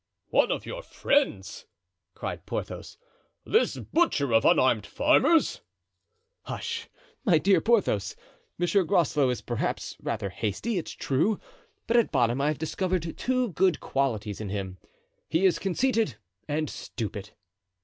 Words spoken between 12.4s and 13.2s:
I have discovered